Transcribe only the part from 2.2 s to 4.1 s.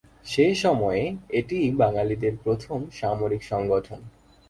প্রথম সামরিক সংগঠন।